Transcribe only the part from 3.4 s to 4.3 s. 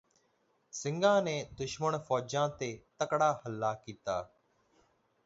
ਹੱਲਾ ਕੀਤਾ